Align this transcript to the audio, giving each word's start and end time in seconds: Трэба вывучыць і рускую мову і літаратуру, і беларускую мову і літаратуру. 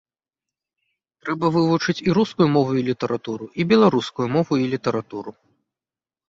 Трэба 1.25 1.45
вывучыць 1.55 2.03
і 2.07 2.15
рускую 2.19 2.47
мову 2.55 2.71
і 2.79 2.85
літаратуру, 2.89 3.45
і 3.59 3.67
беларускую 3.73 4.27
мову 4.35 4.53
і 4.63 4.67
літаратуру. 4.73 5.31